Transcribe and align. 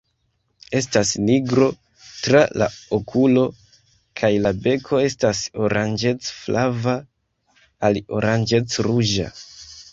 Estas 0.77 1.09
nigro 1.25 1.67
tra 2.05 2.41
la 2.61 2.69
okulo 2.99 3.43
kaj 4.23 4.33
la 4.47 4.55
beko 4.65 5.03
estas 5.11 5.45
oranĝec-flava 5.67 6.99
al 7.91 8.05
oranĝec-ruĝa. 8.21 9.33